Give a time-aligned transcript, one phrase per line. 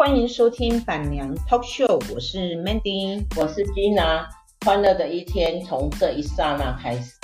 [0.00, 4.24] 欢迎收听板娘 Talk Show，我是 Mandy，我是 Gina，
[4.64, 7.19] 欢乐的一天从这一刹那开始。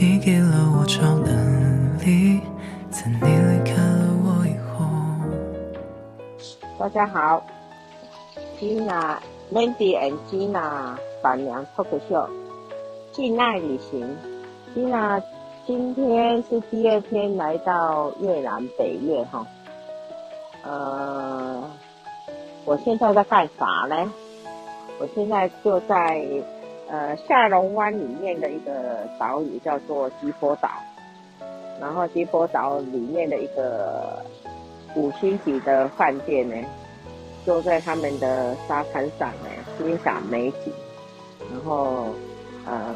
[0.00, 2.40] 你给了我超能力，
[2.88, 4.86] 在你离开了我以后。
[6.78, 7.44] 大家好
[8.60, 9.16] ，Gina
[9.52, 12.28] Mandy and Gina 板娘 Talk Show，
[13.10, 14.16] 境爱旅行。
[14.72, 15.20] Gina
[15.66, 19.44] 今天是第二天来到越南北越哈，
[20.62, 21.64] 呃。
[22.64, 24.12] 我现在在干啥呢？
[25.00, 26.24] 我现在就在
[26.90, 30.68] 呃下龙湾里面的一个岛屿叫做吉坡岛，
[31.80, 34.24] 然后吉坡岛里面的一个
[34.94, 36.56] 五星级的饭店呢，
[37.44, 40.72] 就在他们的沙滩上呢欣赏美景，
[41.52, 42.06] 然后
[42.66, 42.94] 呃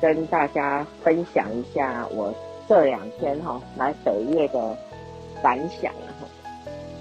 [0.00, 2.32] 跟大家分享一下我
[2.66, 4.76] 这两天哈、哦、来北越的
[5.42, 5.92] 感想。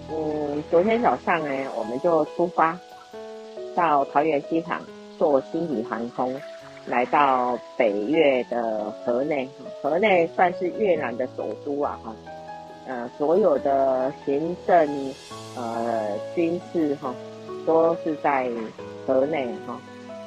[0.10, 2.78] 嗯，昨天早上呢，我们就出发
[3.76, 4.80] 到桃园机场，
[5.24, 6.36] 坐星宇航空
[6.86, 9.48] 来到北越的河内。
[9.82, 12.14] 河内算是越南的首都啊，哈，
[12.86, 15.14] 呃，所有的行政、
[15.56, 17.16] 呃军事哈，
[17.66, 18.50] 都是在
[19.08, 19.80] 河内哈。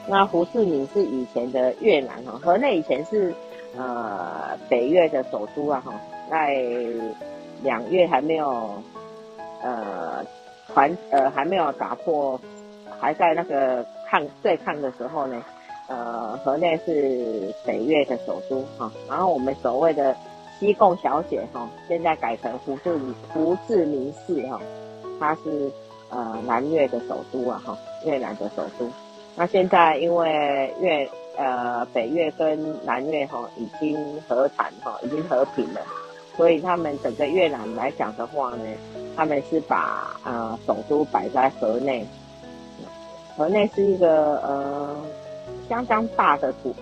[0.08, 3.34] 那胡志明是以前的越南哈，河内以前是
[3.76, 5.92] 呃北越的首都啊，哈，
[6.30, 6.56] 在
[7.62, 8.70] 两越还没有。
[9.62, 10.24] 呃，
[10.72, 12.38] 团呃还没有打破，
[13.00, 15.42] 还在那个抗对抗的时候呢，
[15.88, 20.16] 呃，河内是北越的首都哈，然后我们所谓的
[20.58, 22.98] 西贡小姐哈，现在改成胡志
[23.32, 24.60] 胡志明市哈，
[25.20, 25.70] 它是
[26.10, 28.90] 呃南越的首都啊哈，越南的首都。
[29.34, 35.80] 那现在因为越呃北越跟南越哈已经和谈哈，已经和平了。
[36.36, 38.64] 所以他们整个越南来讲的话呢，
[39.16, 42.06] 他们是把呃首都摆在河内，
[43.36, 44.96] 河内是一个呃
[45.68, 46.72] 相当大的城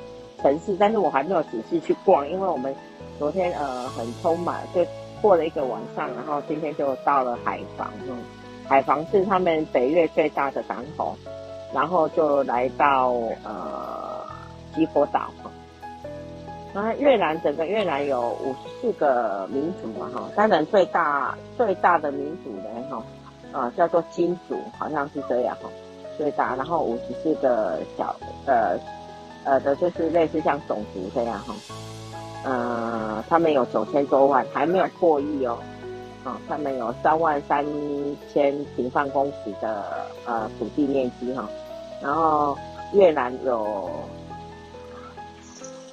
[0.40, 2.74] 城市，但是我还没有仔细去逛，因为我们
[3.18, 4.86] 昨天呃很匆忙，就
[5.20, 8.16] 过了一个晚上，然后今天就到了海防，嗯，
[8.68, 11.16] 海防是他们北越最大的港口，
[11.72, 14.24] 然后就来到呃
[14.74, 15.30] 吉坡岛。
[16.74, 23.02] 那越南整个越南有五十四个民族嘛，哈，当然最大最大的民族呢，哈，
[23.60, 25.68] 啊叫做金族，好像是这样哈，
[26.16, 28.14] 最大，然后五十四个小
[28.46, 28.78] 呃
[29.44, 31.54] 呃的，就是类似像种族这样哈，
[32.44, 35.58] 呃，他们有九千多万，还没有破亿哦，
[36.24, 37.64] 啊，他们有三万三
[38.32, 39.84] 千平方公尺的
[40.26, 41.48] 呃土地面积哈，
[42.02, 42.56] 然后
[42.92, 43.90] 越南有。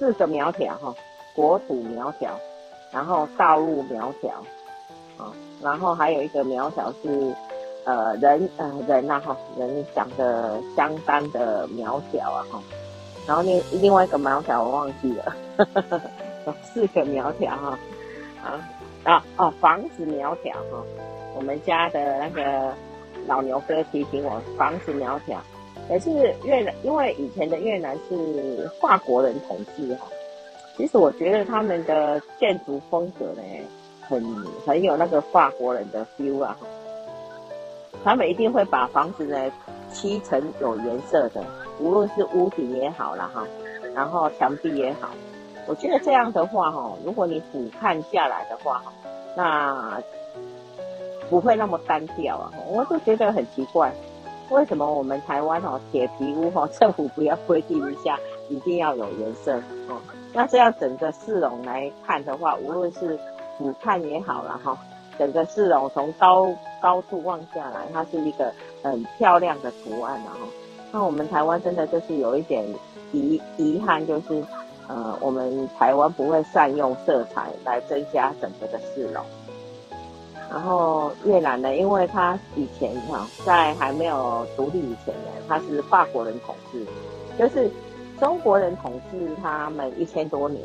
[0.01, 0.95] 四个苗条哈，
[1.35, 2.31] 国土苗条，
[2.91, 4.31] 然后道路苗条，
[5.15, 5.31] 啊，
[5.61, 7.31] 然后还有一个苗条是，
[7.83, 12.61] 呃人呃人呐哈，人长得相当的苗条啊哈，
[13.27, 15.35] 然后另另外一个苗条我忘记了，
[16.45, 17.79] 有 四个苗条哈，
[18.43, 18.69] 啊
[19.03, 20.83] 啊哦房子苗条哈，
[21.35, 22.73] 我们家的那个
[23.27, 25.41] 老牛哥提醒我房子苗条。
[25.89, 26.09] 可是
[26.45, 30.07] 越南，因为以前的越南是法国人统治哈，
[30.77, 33.41] 其实我觉得他们的建筑风格呢，
[34.07, 34.23] 很
[34.65, 36.55] 很有那个法国人的 feel 啊。
[38.03, 39.51] 他们一定会把房子呢
[39.91, 41.43] 漆成有颜色的，
[41.79, 43.45] 无论是屋顶也好啦哈，
[43.93, 45.09] 然后墙壁也好，
[45.67, 48.81] 我觉得这样的话哈，如果你俯瞰下来的话，
[49.35, 50.01] 那
[51.29, 52.51] 不会那么单调啊。
[52.67, 53.91] 我就觉得很奇怪。
[54.49, 59.55] 为什么我们台湾哦铁皮屋哈政府不要规定一下一定要有颜色
[59.87, 59.97] 哦？
[60.33, 63.17] 那这样整个市容来看的话，无论是
[63.57, 64.77] 俯瞰也好了哈，
[65.21, 66.47] 整个市容从高
[66.81, 68.51] 高处望下来，它是一个
[68.81, 70.39] 很漂亮的图案然后。
[70.91, 72.65] 那我们台湾真的就是有一点
[73.11, 74.43] 遗遗憾，就是
[74.87, 79.23] 呃我们台湾不会善用色彩来增加整个的市容。
[80.49, 86.83] 然后越南呢，因为它以前哈在还没有独立以前呢，它是法国人统治，
[87.37, 87.69] 就是
[88.19, 90.63] 中国人统治他们一千多年，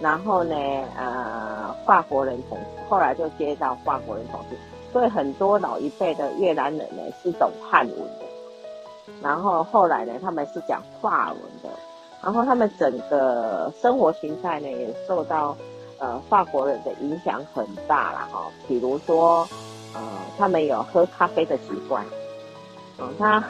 [0.00, 0.54] 然后呢，
[0.96, 4.56] 呃，法国人统治，后来就接到法国人统治，
[4.92, 8.24] 所以很多老一辈的越南人呢是懂汉文的，
[9.22, 11.68] 然后后来呢他们是讲法文的，
[12.22, 15.56] 然后他们整个生活形态呢也受到
[15.98, 18.46] 呃法国人的影响很大了哈。
[18.66, 19.46] 比如说
[19.94, 20.00] 呃
[20.38, 22.04] 他们有喝咖啡的习惯，
[22.98, 23.44] 嗯、他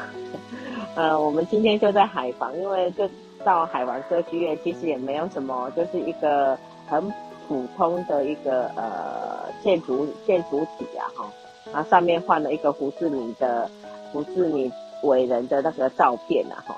[0.96, 3.08] 呃我们今天就在海防，因为就
[3.44, 6.58] 到海湾歌剧院，其实也没有什么，就是一个
[6.88, 7.12] 很。
[7.48, 11.28] 普通的一个呃建筑建筑体啊哈，
[11.72, 13.68] 然后上面换了一个胡志明的
[14.12, 14.70] 胡志明
[15.02, 16.76] 伟人的那个照片啊哈，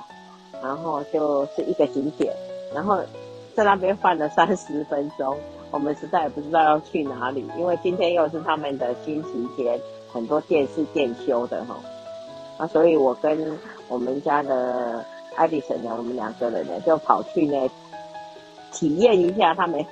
[0.62, 2.32] 然后就是一个景点，
[2.74, 2.98] 然后
[3.54, 5.36] 在那边换了三十分钟，
[5.70, 9.78] 我们实在也不知道要去哪里，因为今天又是他们的星期天，
[10.10, 11.76] 很多店是店休的哈，
[12.56, 15.04] 啊，所以我跟我们家的
[15.36, 17.70] 艾迪生呢，我们两个人呢就跑去呢
[18.72, 19.84] 体验一下他们。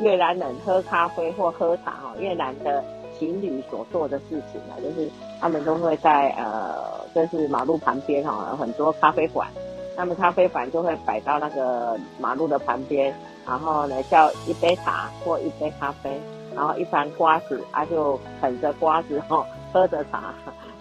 [0.00, 2.84] 越南人喝咖啡或喝茶哈，越南的
[3.18, 5.10] 情侣所做的事情呢，就是
[5.40, 9.48] 他们都会在呃，就是马路旁边哈，很多咖啡馆，
[9.96, 13.12] 他们咖啡馆就会摆到那个马路的旁边，
[13.44, 16.16] 然后呢叫一杯茶或一杯咖啡，
[16.54, 20.32] 然后一盘瓜子啊，就啃着瓜子哈，喝着茶。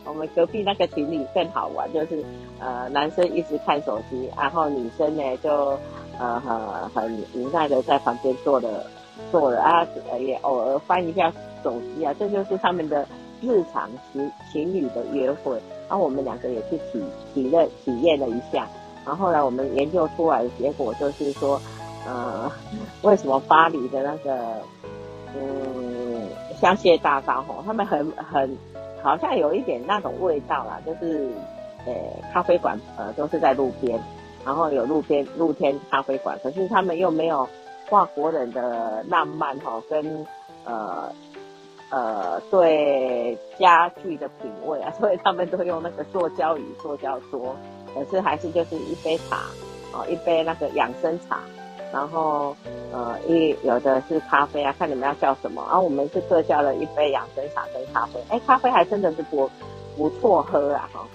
[0.07, 2.24] 我们隔壁那个情侣更好玩，就是
[2.59, 5.77] 呃男生一直看手机，然后女生呢就
[6.19, 6.59] 呃很
[6.89, 8.68] 很无奈的在旁边坐着。
[9.31, 9.83] 做了啊，
[10.19, 11.33] 也偶尔翻一下
[11.63, 13.04] 手机啊，这就是他们的
[13.42, 15.59] 日常情情侣的约会。
[15.89, 17.03] 然后我们两个也去体
[17.33, 18.68] 体验体验了一下。
[19.03, 21.60] 然后后来我们研究出来的结果就是说，
[22.06, 22.51] 呃，
[23.01, 24.38] 为什么巴黎的那个
[25.36, 26.30] 嗯
[26.62, 28.56] 香榭大道吼，他们很很
[29.01, 31.29] 好像有一点那种味道啦，就是
[31.85, 31.94] 呃
[32.33, 33.99] 咖啡馆呃都是在路边，
[34.45, 37.47] 然后有路边露天咖啡馆，可是他们又没有。
[37.89, 40.27] 法国人的浪漫哈，跟
[40.65, 41.09] 呃
[41.89, 47.55] 呃对家具的品味啊， 所以他们都用那个塑胶椅、塑胶桌，
[47.95, 49.38] 可是还是就是一杯茶
[49.93, 51.39] 哦，一杯那个养生茶，
[51.94, 52.56] 然后
[52.92, 59.50] 呃一有的是咖啡啊，看你们要叫什么，然后我们是各叫了一杯养生茶跟咖啡，哎，咖啡还真的是不
[59.95, 61.06] 不错喝啊哈，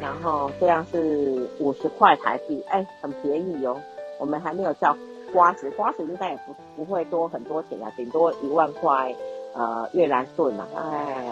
[0.00, 3.80] 然后这样是五十块台币，哎，很便宜哦，
[4.18, 4.96] 我们还没有叫。
[5.32, 9.12] 瓜子，瓜子应该也不不会多很多钱啊，顶多一万块，
[9.52, 11.24] 呃，越南盾嘛，大概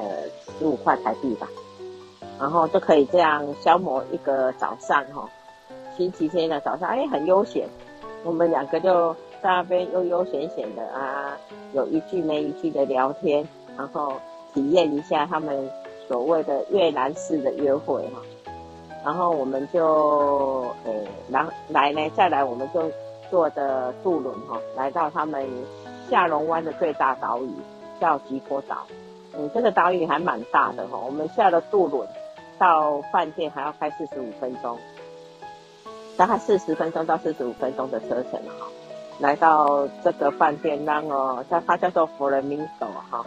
[0.59, 1.47] 十五块台币吧，
[2.41, 5.29] 然后就可以这样消磨一个早上哈、哦，
[5.97, 7.69] 星期天的早上，哎，很悠闲，
[8.25, 11.37] 我们两个就在那边悠悠闲闲的啊，
[11.75, 13.47] 有一句没一句的聊天，
[13.77, 14.15] 然后
[14.55, 15.71] 体验一下他们
[16.09, 18.21] 所谓的越南式的约会哈，
[19.05, 20.93] 然后我们就，呃，
[21.29, 22.91] 来来呢，再来我们就。
[23.31, 25.49] 坐的渡轮哈，来到他们
[26.11, 27.51] 下龙湾的最大岛屿，
[27.99, 28.87] 叫吉坡岛。
[29.35, 30.99] 嗯，这个岛屿还蛮大的哈。
[31.03, 32.07] 我们下了渡轮
[32.59, 34.77] 到饭店还要开四十五分钟，
[36.17, 38.67] 大概四十分钟到四十五分钟的车程哈。
[39.19, 42.67] 来到这个饭店，然后它它叫做 Flamingo
[43.11, 43.25] 哈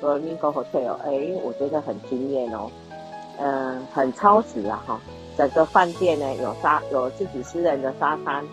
[0.00, 0.92] ，Flamingo Hotel。
[1.04, 2.70] 哎，我觉得很惊艳哦。
[3.38, 5.00] 嗯，很超值啊哈。
[5.36, 8.44] 整个饭店呢有沙有自己私人的沙滩。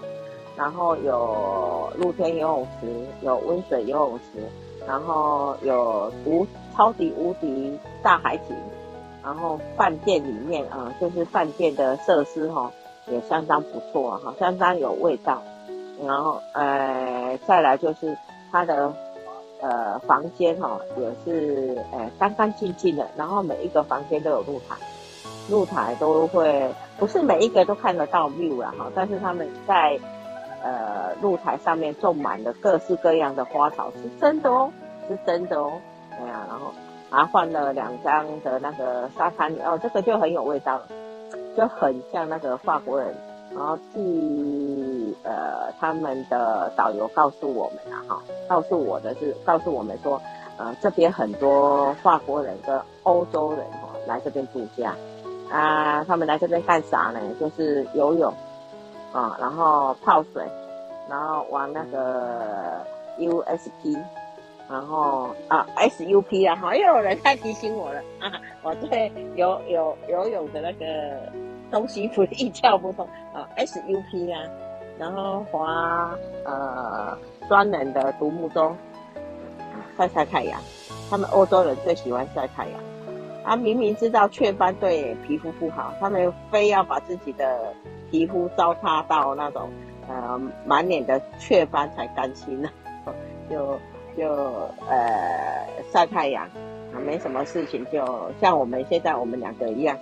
[0.56, 2.88] 然后有露天游泳池，
[3.22, 4.44] 有温水游泳池，
[4.88, 8.56] 然后有无超级无敌大海景，
[9.24, 12.72] 然后饭店里面啊、就是饭店的设施哈、哦，
[13.10, 15.42] 也相当不错哈，相当有味道。
[16.06, 18.18] 然后呃，再来就是
[18.52, 18.94] 它的
[19.62, 24.76] 呃房间哈、也是呃干干净净的，然后每一个房间都有露台，
[25.50, 30.00] 露台都会不是每一个都看得到 view 啦哈，但是他们在。
[30.64, 34.70] 呃，露台上面种满了各式各样的花草，是真的哦，
[35.08, 35.72] 是真的哦。
[36.10, 36.74] 对啊，然后
[37.12, 40.82] 还换了两张的那个沙滩，哦，这个就很有味道，
[41.58, 43.14] 就很像那个法国人。
[43.56, 50.22] 然后去呃他们的导游告诉我们啊，哈，告诉我的是告诉我们说，
[50.58, 54.94] 呃，这边很多法国人跟欧洲人哈来这边度假
[55.50, 57.20] 啊，他们来这边干啥呢？
[57.40, 58.32] 就是游泳。
[59.14, 60.44] 啊、然后泡水，
[61.10, 62.86] 然后玩那个
[63.18, 63.98] USP，
[64.70, 70.86] 然后啊 SUP 啊，好又有人在提醒我了啊，我对游游游泳的那个
[71.72, 74.42] 东西不一窍不通啊 SUP 啊，
[74.98, 78.76] 然后划呃专人的独木舟，
[79.98, 80.60] 晒晒太阳，
[81.10, 82.80] 他们欧洲人最喜欢晒太阳，
[83.44, 87.74] 他明明知道雀斑对皮肤不好，他们非要把自己的。
[88.10, 89.70] 皮肤糟蹋到那种，
[90.08, 92.70] 呃，满脸的雀斑才甘心 呢，
[93.50, 93.78] 就
[94.16, 94.32] 就
[94.88, 99.98] 呃晒太阳啊，没什么事情，就像我们现在我们两个一样，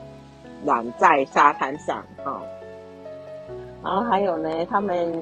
[0.65, 2.41] 懒在沙滩上哈。
[3.83, 5.13] 然后还有呢，他们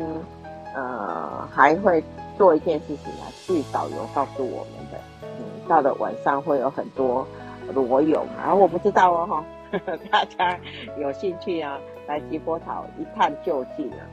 [0.73, 2.03] 呃还会
[2.37, 7.27] 做一件事情啊，据导游告诉我们的，嗯，到了晚上会有很多
[7.73, 9.45] 裸泳，然后我不知道哦哈，
[10.09, 10.57] 大家
[10.97, 14.07] 有兴趣啊，来吉波岛一探究竟啊。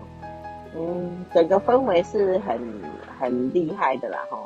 [0.76, 2.58] 嗯，整个氛围是很
[3.18, 4.38] 很厉害的啦哈，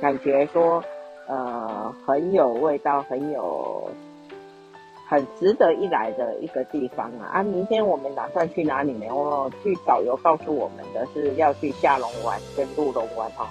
[0.00, 0.82] 感觉说
[1.28, 3.88] 呃很有味道，很有。
[5.08, 7.30] 很值得一来的一个地方啊！
[7.34, 9.06] 啊，明天我们打算去哪里呢？
[9.14, 13.48] 我据导游告诉我们的是要去下龙湾跟鹿龙湾哈。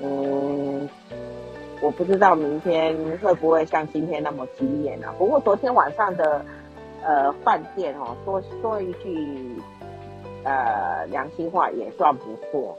[0.00, 0.88] 嗯，
[1.82, 5.14] 我不知道明天会不会像今天那么惊艳啊。
[5.18, 6.42] 不过昨天晚上的
[7.02, 9.56] 呃饭店哦，说说一句
[10.42, 12.78] 呃良心话也算不错。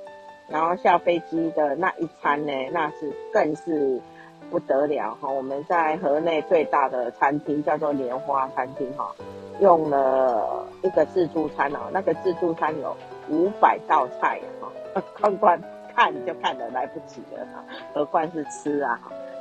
[0.49, 4.01] 然后下飞机的那一餐呢，那是更是。
[4.49, 5.29] 不得了哈！
[5.29, 9.13] 我们在河内最大的餐厅叫做莲花餐厅哈，
[9.59, 12.95] 用了一个自助餐哦，那个自助餐有
[13.29, 14.71] 五百道菜哈，
[15.19, 15.59] 光光
[15.93, 17.63] 看就看得来不及了哈，
[17.93, 18.99] 何况是吃啊！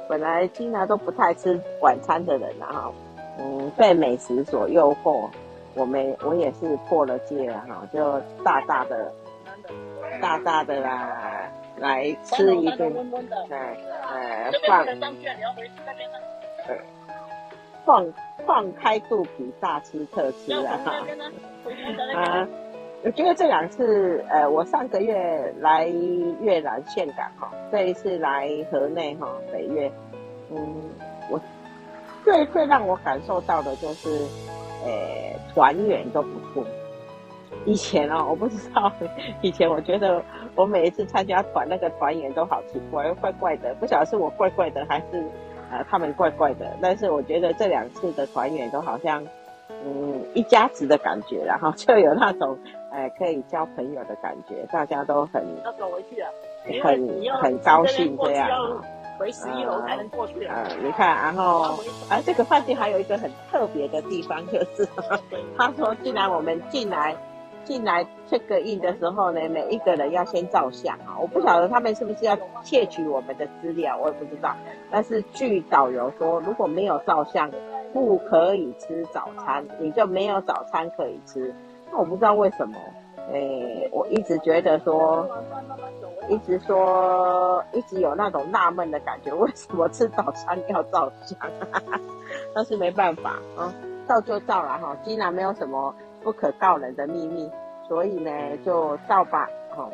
[0.08, 2.90] 本来经常都不太吃晚餐的人啊，
[3.38, 5.28] 嗯，被美食所诱惑，
[5.74, 9.12] 我们我也是破了戒了哈，就大大的
[10.20, 11.48] 大大的啦。
[11.78, 12.92] 来吃一顿，
[13.50, 13.76] 哎，
[14.12, 14.84] 呃，放，
[16.66, 16.76] 呃
[17.84, 18.12] 放
[18.46, 20.78] 放开肚皮，大吃特吃啊！
[20.84, 20.92] 哈，
[22.14, 22.48] 啊，
[23.04, 25.86] 我觉得这两次，呃，我上个月来
[26.40, 29.92] 越南岘港哈，这一次来河内哈，北越，
[30.50, 30.74] 嗯，
[31.30, 31.40] 我
[32.24, 34.08] 最最让我感受到的就是，
[34.84, 36.64] 呃，团员都不错。
[37.64, 38.92] 以前哦，我不知道。
[39.42, 40.22] 以前我觉得
[40.54, 43.74] 我每一次参加团，那个团员都好奇怪，怪怪的。
[43.80, 45.24] 不晓得是我怪怪的，还是
[45.70, 46.76] 呃他们怪怪的。
[46.80, 49.24] 但是我觉得这两次的团员都好像
[49.84, 52.56] 嗯一家子的感觉，然后就有那种
[52.92, 56.28] 呃可以交朋友的感觉，大家都很要走回去了，
[56.84, 58.48] 很很高兴这样。
[59.18, 60.76] 回十一楼才能过去啊、呃呃！
[60.84, 61.70] 你看，然后
[62.10, 64.86] 啊，这个饭店还有一个很特别的地方，就是
[65.56, 67.16] 他说，既然我们进来。
[67.66, 71.18] 进来 check in 的时候呢，每一个人要先照相啊！
[71.20, 74.54] 我不晓得他们是不是要窃取我们的资料，我也不知道。
[74.88, 77.50] 但是据导游说，如果没有照相，
[77.92, 81.52] 不可以吃早餐，你就没有早餐可以吃。
[81.90, 82.76] 那我不知道为什么，
[83.32, 85.28] 诶，我一直觉得说，
[86.28, 91.36] 一直说，一直有那种纳闷的感觉，为什么吃早餐要照相？
[92.54, 93.74] 但是没办法啊，
[94.08, 95.92] 照就照了哈，既然没有什么。
[96.26, 97.48] 不可告人的秘密，
[97.86, 98.32] 所以呢，
[98.64, 99.88] 就照吧，哈。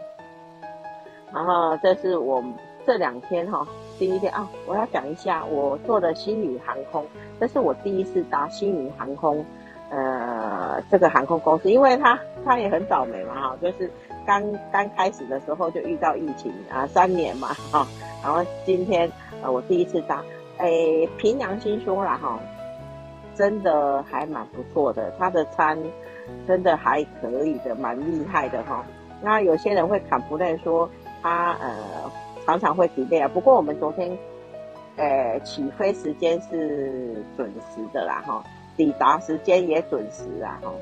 [1.30, 2.42] 然后这是我
[2.86, 7.04] 这两天哈，第一天啊，我要讲一下我坐的星宇航空，
[7.38, 9.44] 这是我第一次搭星宇航空，
[9.90, 13.90] 呃，这个航空公司，因为他他也很倒霉嘛，哈，就是
[14.24, 17.86] 刚刚开始的时候就遇到疫情啊，三年嘛，哈，
[18.24, 19.06] 然后今天
[19.42, 20.24] 呃我第一次搭，
[20.56, 22.40] 哎，凭良心说了哈，
[23.34, 25.78] 真的还蛮不错的，他的餐。
[26.46, 28.84] 真的还可以的，蛮厉害的哈。
[29.22, 30.88] 那有些人会 complain 说
[31.22, 32.10] 他呃
[32.44, 33.26] 常常会 delay。
[33.28, 34.10] 不过我们昨天
[34.96, 38.42] 呃起飞时间是准时的啦哈，
[38.76, 40.72] 抵达时间也准时啊哈。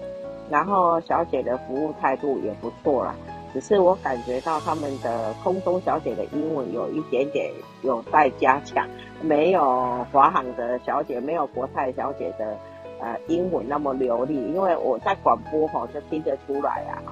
[0.48, 3.14] 然后小姐的服务态度也不错啦，
[3.52, 8.88] 只是我感觉到他们的空中小姐的英文有一点点有待加强，
[9.20, 12.56] 没有华航的小姐，没有国泰小姐的。
[13.00, 17.02] 呃，英文那么流利，因为我在广播吼就听得出来啊。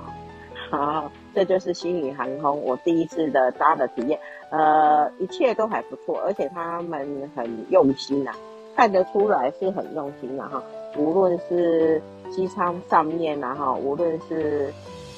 [0.71, 4.19] 好，这就是星宇航空我第一次的搭的体验，
[4.51, 8.33] 呃，一切都还不错，而且他们很用心呐、
[8.77, 10.63] 看得出来是很用心的、哈。
[10.97, 14.73] 无论是机舱上面呐哈，无论是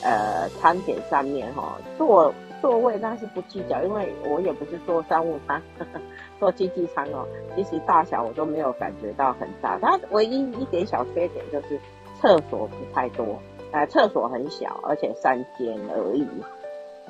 [0.05, 5.61] 呃餐点上面哈，做座位那是不计较，因为我也不是坐商务舱。
[6.39, 11.79] 坐经济舱哦，其实大小我都没有感觉到很大，它唯一一点小缺点就是
[12.19, 13.39] 厕所不太多，
[13.73, 16.27] 呃，厕所很小，而且三间而已。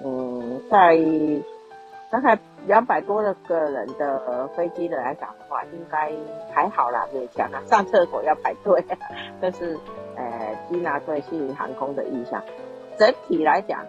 [0.02, 0.99] 嗯，在
[2.11, 6.11] 大概两百多个人的飞机的来讲的话，应该
[6.52, 7.62] 还好啦，勉强啊。
[7.66, 8.85] 上厕所要排队，
[9.40, 9.78] 这是
[10.16, 12.42] 呃基娜对星宇航空的印象。
[12.99, 13.80] 整体来讲。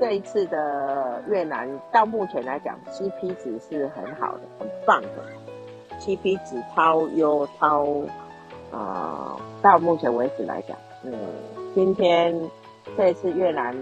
[0.00, 5.08] 这一次的越南到目前来讲，CP 值是很好的，很棒的
[6.00, 7.84] ，CP 值超优超
[8.70, 9.40] 啊、呃！
[9.62, 11.12] 到目前为止来讲，嗯，
[11.74, 12.34] 今天
[12.96, 13.76] 这一次越南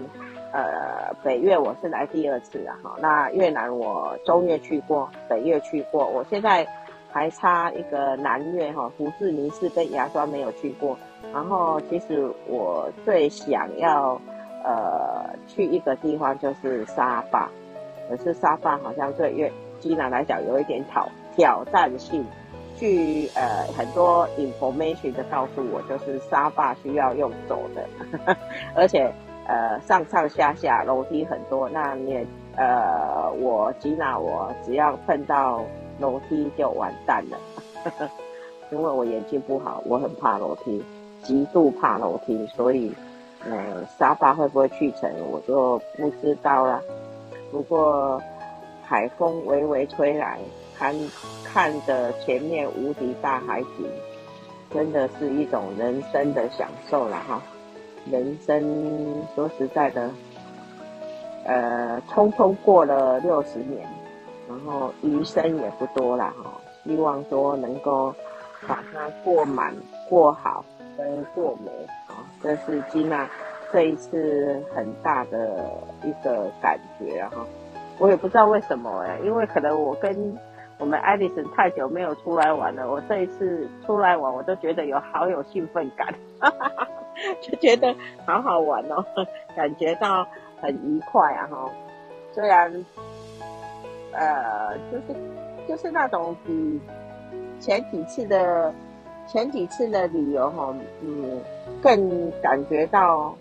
[0.51, 2.95] 呃北越我是来第二次了哈。
[2.99, 6.67] 那越南我中越去过，北越去过，我现在
[7.11, 10.97] 还差一个南越哈，胡志明市跟芽庄没有去过。
[11.31, 14.19] 然后其实我最想要
[14.69, 17.49] 呃去一个地方就是沙巴，
[18.07, 19.51] 可是沙巴好像对越
[19.95, 22.23] 南来讲有一点挑挑战性。
[22.77, 27.85] 据呃很多 information 的告诉我，就是沙巴需要用走的，
[28.75, 29.11] 而且
[29.47, 31.67] 呃上上下下楼梯很多。
[31.69, 35.61] 那你也呃我吉娜我只要碰到
[35.99, 37.37] 楼梯就完蛋了，
[38.71, 40.81] 因为我眼睛不好，我很怕楼梯，
[41.21, 42.93] 极度怕楼梯，所以
[43.45, 46.81] 呃沙发会不会去成我就不知道了。
[47.51, 48.21] 不过
[48.83, 50.39] 海风微微吹来。
[50.79, 50.95] 看
[51.43, 53.85] 看着前面无敌大海景，
[54.73, 57.41] 真的是一种人生的享受了哈。
[58.09, 60.09] 人生说实在的，
[61.43, 63.85] 呃，匆匆过了六十年，
[64.47, 66.49] 然后余生也不多了哈。
[66.85, 68.15] 希望说能够
[68.65, 69.75] 把它过满、
[70.07, 70.63] 过好
[70.95, 71.69] 跟过美，
[72.41, 73.29] 这是吉娜
[73.71, 75.71] 这一次很大的
[76.03, 77.45] 一个感觉哈。
[77.97, 80.37] 我也不知道为什么哎，因为可能我跟
[80.77, 86.07] 我们爱丽丝太久没有出来玩了，我这一次出来玩，我都觉得有好有兴奋感，
[86.39, 86.87] 哈哈哈，
[87.41, 87.93] 就觉得
[88.25, 89.03] 好好玩哦，
[89.55, 90.25] 感觉到
[90.61, 91.69] 很愉快啊哈。
[92.31, 92.71] 虽然，
[94.13, 95.19] 呃，就是
[95.67, 96.79] 就是那种比
[97.59, 98.73] 前几次的
[99.31, 101.41] 前几次的旅游哈，嗯，
[101.81, 103.35] 更感觉到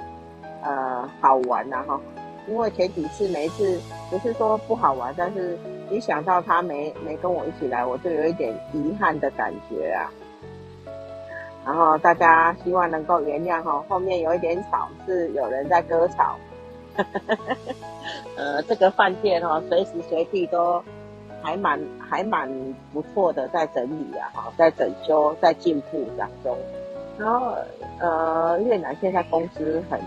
[0.62, 2.00] 呃好玩呐哈。
[2.47, 3.80] 因为前几次每一次
[4.11, 5.59] 不是说不好玩，但是。
[5.90, 10.12] 一想到他没没跟我一起来，我就有一点遗憾的感觉啊。
[11.64, 16.37] 然后大家希望能够原谅哈，后面有一点吵，是有人在割草。
[18.37, 20.85] 呃，这个饭店哈，随时随地都
[21.42, 22.49] 还蛮还蛮
[22.92, 26.56] 不错的，在整理啊，哈，在整修，在进步当中。
[27.19, 27.54] 然后
[28.00, 30.00] 呃，越南现在工资很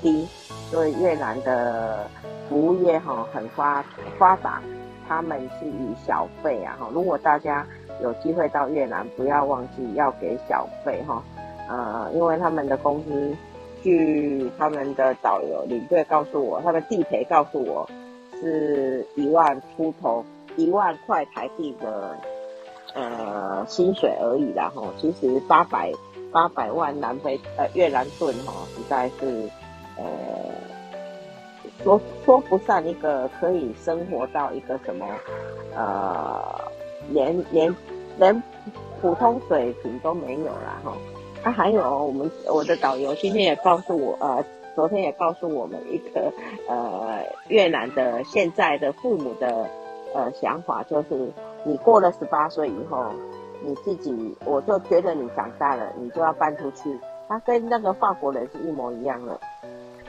[0.00, 0.26] 低，
[0.70, 2.08] 所以越南的
[2.48, 3.84] 服务业哈很发
[4.18, 4.62] 发达。
[5.08, 7.66] 他们是以小费啊，哈，如果大家
[8.02, 11.22] 有机会到越南，不要忘记要给小费哈，
[11.66, 13.34] 呃，因为他们的工资，
[13.82, 17.88] 据他们的导游领队告诉我，他们地陪告诉我，
[18.38, 20.22] 是一万出头，
[20.56, 22.16] 一万块台币的
[22.94, 25.92] 呃薪水而已啦，吼，其实八百
[26.32, 29.48] 八百万南非呃越南盾哈，实在是
[29.96, 30.04] 呃。
[31.84, 35.06] 说说不上一个可以生活到一个什么，
[35.76, 36.42] 呃，
[37.10, 37.72] 连连
[38.18, 38.42] 连
[39.00, 40.92] 普通水平都没有啦哈。
[41.44, 46.32] 啊，还有我们我的导游今天也告诉我，呃，昨天也告诉我们一个
[46.68, 49.70] 呃越南的现在的父母的
[50.18, 51.30] 呃想法，就是
[51.62, 53.06] 你过了十八岁以后，
[53.62, 56.98] 你自己我就觉得你长大了，你就要搬出去。
[57.28, 59.38] 他跟那个法国人是一模一样的。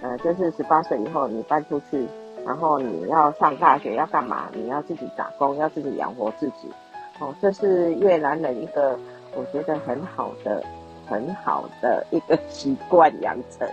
[0.02, 2.08] 呃，就是十八岁以后你搬出去，
[2.46, 4.48] 然后你要上大学要干嘛？
[4.54, 6.72] 你要自己打工，要自己养活自己。
[7.20, 8.98] 哦，这是越南人一个
[9.36, 10.64] 我觉得很好的、
[11.06, 13.68] 很好的一个习惯养成。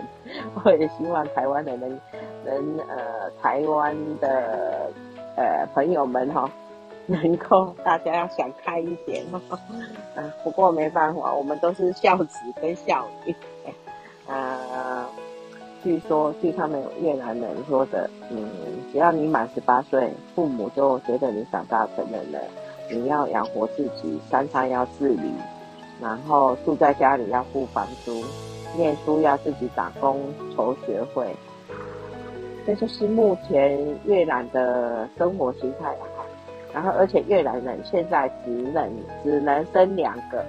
[0.63, 2.01] 我也希望台湾的人
[2.43, 4.91] 能呃，台湾的
[5.37, 6.49] 呃朋友们哈、哦，
[7.07, 9.39] 能够大家要想开一点哈。
[10.15, 13.31] 啊、不过没办法，我们都是孝子跟孝女。
[14.27, 15.05] 啊、呃。
[15.83, 18.49] 据说，据他们越南人说的，嗯，
[18.91, 22.39] 只要你满十八岁，父母就觉得你长大成人了，
[22.91, 25.31] 你要养活自己，三餐要自理，
[26.01, 28.23] 然后住在家里要付房租，
[28.75, 30.19] 念书要自己打工
[30.55, 31.33] 筹学费，
[32.67, 36.05] 这就是目前越南的生活形态啊。
[36.73, 38.91] 然后，而且越南人现在只能
[39.23, 40.45] 只能生两个，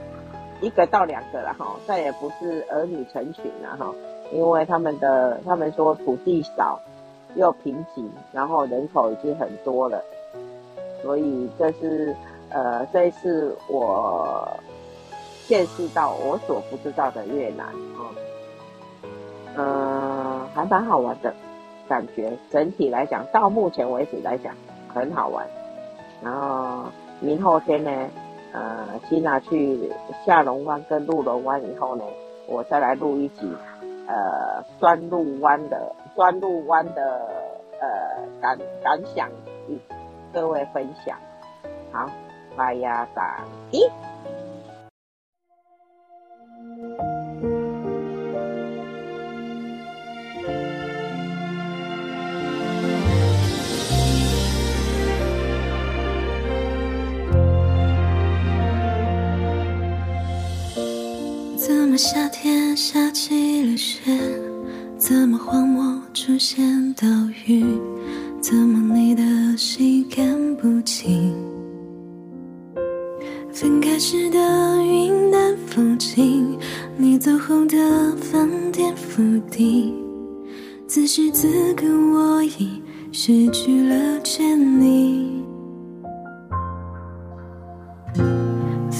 [0.60, 3.94] 一个到两个了哈，再也不是儿女成群了哈。
[4.32, 6.78] 因为他们的他们说土地少，
[7.36, 10.02] 又贫瘠，然后人口已经很多了，
[11.02, 12.14] 所以这是
[12.50, 14.46] 呃这一次我
[15.46, 18.02] 见识到我所不知道的越南啊，
[19.56, 21.32] 呃，还蛮好玩的，
[21.88, 24.54] 感觉整体来讲到目前为止来讲
[24.92, 25.46] 很好玩。
[26.22, 26.84] 然后
[27.20, 27.90] 明后天呢，
[28.52, 29.90] 呃，吉娜去
[30.24, 32.04] 下龙湾跟鹿龙湾以后呢，
[32.46, 33.50] 我再来录一集。
[34.06, 37.28] 呃，酸鹿湾的酸鹿湾的
[37.78, 39.28] 呃感感想
[39.68, 39.78] 与
[40.32, 41.18] 各位分享，
[41.92, 42.08] 好，
[42.56, 43.82] 拜呀打一。
[61.98, 64.16] 夏天下起了雪？
[64.96, 67.04] 怎么荒漠出现岛
[67.44, 67.64] 屿？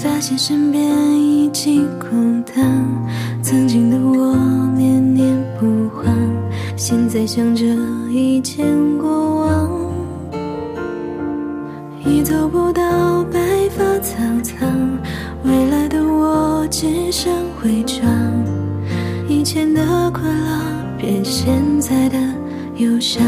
[0.01, 0.81] 发现身边
[1.21, 2.55] 已经空荡，
[3.43, 4.37] 曾经的我
[4.77, 5.67] 念念不
[5.99, 6.15] 忘，
[6.77, 7.65] 现在想着
[8.09, 8.65] 以前
[8.97, 9.71] 过往，
[12.07, 14.69] 已走不到白发苍苍，
[15.43, 17.33] 未来的我只剩
[17.65, 18.09] 伪装，
[19.29, 20.61] 以前的快乐
[20.97, 22.17] 变现在的
[22.77, 23.21] 忧伤，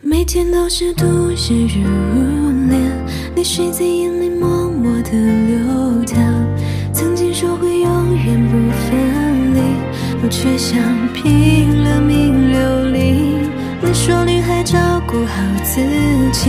[0.00, 1.80] 每天都是度日如
[2.18, 2.43] 年。
[3.36, 6.16] 泪水在眼里默默的流淌，
[6.92, 9.60] 曾经说会永远不分离，
[10.22, 10.80] 我却想
[11.12, 13.48] 拼了命流离。
[13.82, 15.80] 你说女孩照顾好自
[16.32, 16.48] 己，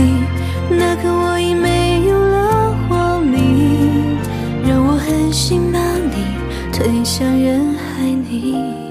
[0.70, 6.24] 那刻我已没有了活力，让我狠心把你
[6.72, 8.85] 推向人海里。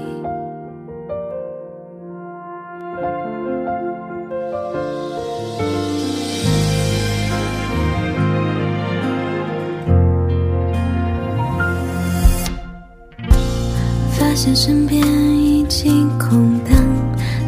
[14.46, 16.70] 现身边已经空荡，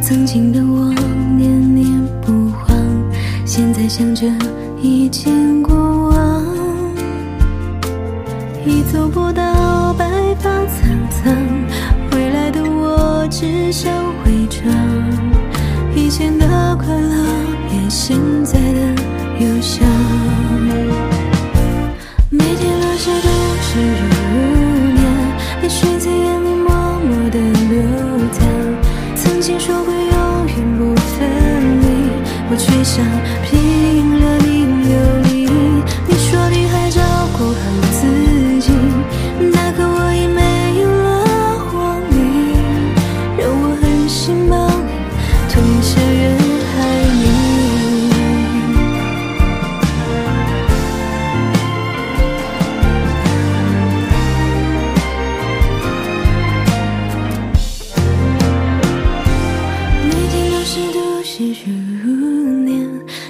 [0.02, 0.92] 曾经的我
[1.36, 1.86] 念念
[2.20, 2.76] 不忘，
[3.46, 4.26] 现在想着
[4.82, 5.76] 以前过
[6.08, 6.44] 往，
[8.66, 11.32] 已走不到白发苍苍，
[12.10, 14.68] 未来的我只想伪装，
[15.94, 17.24] 以前的快乐
[17.70, 18.80] 变现在的
[19.38, 19.87] 忧伤，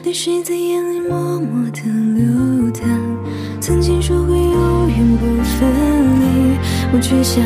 [0.09, 1.83] 泪水在眼里默默的
[2.17, 2.89] 流淌，
[3.61, 5.69] 曾经说会永远不分
[6.19, 6.57] 离，
[6.95, 7.45] 我却想